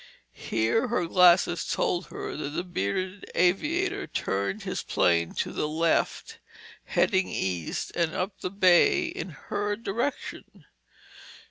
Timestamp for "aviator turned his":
3.35-4.81